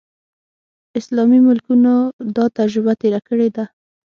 [0.99, 1.95] اسلامي ملکونو
[2.35, 3.65] دا تجربه تېره کړې ده.